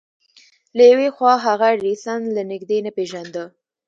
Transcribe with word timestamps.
له 0.77 0.83
يوې 0.91 1.07
خوا 1.15 1.33
هغه 1.45 1.65
ايډېسن 1.71 2.21
له 2.35 2.41
نږدې 2.51 2.77
نه 2.85 2.91
پېژانده. 2.97 3.43